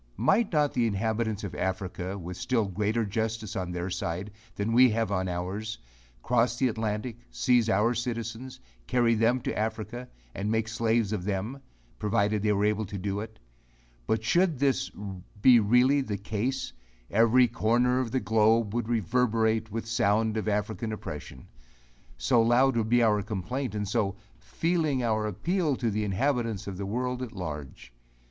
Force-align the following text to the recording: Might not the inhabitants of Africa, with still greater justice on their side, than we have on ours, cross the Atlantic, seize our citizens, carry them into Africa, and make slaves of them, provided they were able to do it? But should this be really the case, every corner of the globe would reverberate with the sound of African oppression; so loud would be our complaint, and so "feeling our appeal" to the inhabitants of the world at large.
Might 0.17 0.51
not 0.51 0.73
the 0.73 0.87
inhabitants 0.87 1.43
of 1.43 1.53
Africa, 1.53 2.17
with 2.17 2.35
still 2.35 2.65
greater 2.65 3.05
justice 3.05 3.55
on 3.55 3.71
their 3.71 3.91
side, 3.91 4.31
than 4.55 4.73
we 4.73 4.89
have 4.89 5.11
on 5.11 5.29
ours, 5.29 5.77
cross 6.23 6.57
the 6.57 6.69
Atlantic, 6.69 7.17
seize 7.29 7.69
our 7.69 7.93
citizens, 7.93 8.59
carry 8.87 9.13
them 9.13 9.37
into 9.37 9.55
Africa, 9.55 10.09
and 10.33 10.49
make 10.49 10.67
slaves 10.67 11.13
of 11.13 11.25
them, 11.25 11.59
provided 11.99 12.41
they 12.41 12.51
were 12.51 12.65
able 12.65 12.85
to 12.87 12.97
do 12.97 13.19
it? 13.19 13.37
But 14.07 14.23
should 14.23 14.57
this 14.57 14.89
be 15.39 15.59
really 15.59 16.01
the 16.01 16.17
case, 16.17 16.73
every 17.11 17.47
corner 17.47 17.99
of 17.99 18.09
the 18.09 18.19
globe 18.19 18.73
would 18.73 18.89
reverberate 18.89 19.71
with 19.71 19.83
the 19.83 19.91
sound 19.91 20.35
of 20.35 20.47
African 20.47 20.91
oppression; 20.91 21.45
so 22.17 22.41
loud 22.41 22.75
would 22.75 22.89
be 22.89 23.03
our 23.03 23.21
complaint, 23.21 23.75
and 23.75 23.87
so 23.87 24.15
"feeling 24.39 25.03
our 25.03 25.27
appeal" 25.27 25.75
to 25.75 25.91
the 25.91 26.03
inhabitants 26.03 26.65
of 26.65 26.77
the 26.77 26.87
world 26.87 27.21
at 27.21 27.33
large. 27.33 27.93